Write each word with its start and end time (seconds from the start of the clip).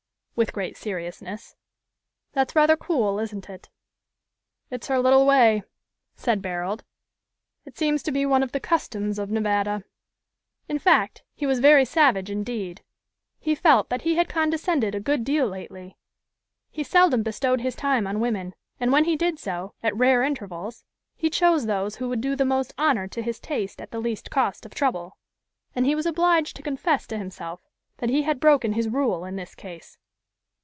with 0.33 0.53
great 0.53 0.75
seriousness: 0.75 1.55
"that's 2.31 2.55
rather 2.55 2.75
cool, 2.75 3.19
isn't 3.19 3.47
it?" 3.47 3.69
"It's 4.71 4.87
her 4.87 4.97
little 4.97 5.23
way," 5.27 5.61
said 6.15 6.41
Barold. 6.41 6.81
"It 7.63 7.77
seems 7.77 8.01
to 8.03 8.11
be 8.11 8.25
one 8.25 8.41
of 8.41 8.51
the 8.51 8.59
customs 8.59 9.19
of 9.19 9.29
Nevada." 9.29 9.83
In 10.67 10.79
fact, 10.79 11.21
he 11.35 11.45
was 11.45 11.59
very 11.59 11.85
savage 11.85 12.31
indeed. 12.31 12.81
He 13.39 13.53
felt 13.53 13.89
that 13.89 14.01
he 14.01 14.15
had 14.15 14.27
condescended 14.29 14.95
a 14.95 14.99
good 14.99 15.23
deal 15.23 15.45
lately. 15.45 15.95
He 16.71 16.83
seldom 16.83 17.21
bestowed 17.21 17.61
his 17.61 17.75
time 17.75 18.07
on 18.07 18.19
women; 18.19 18.55
and 18.79 18.91
when 18.91 19.05
he 19.05 19.15
did 19.15 19.37
so, 19.37 19.75
at 19.83 19.95
rare 19.95 20.23
intervals, 20.23 20.83
he 21.15 21.29
chose 21.29 21.67
those 21.67 21.97
who 21.97 22.09
would 22.09 22.21
do 22.21 22.35
the 22.35 22.45
most 22.45 22.73
honor 22.79 23.07
to 23.09 23.21
his 23.21 23.39
taste 23.39 23.79
at 23.79 23.91
the 23.91 23.99
least 24.01 24.31
cost 24.31 24.65
of 24.65 24.73
trouble. 24.73 25.17
And 25.75 25.85
he 25.85 25.93
was 25.93 26.07
obliged 26.07 26.55
to 26.55 26.63
confess 26.63 27.05
to 27.07 27.17
himself 27.19 27.61
that 27.97 28.09
he 28.09 28.23
had 28.23 28.39
broken 28.39 28.73
his 28.73 28.89
rule 28.89 29.23
in 29.23 29.35
this 29.35 29.53
case. 29.53 29.99